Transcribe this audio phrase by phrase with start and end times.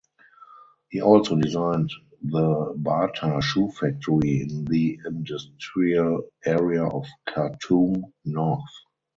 [0.89, 1.91] He also designed
[2.23, 8.73] the Bata Shoe factory in the industrial area of Khartoum North.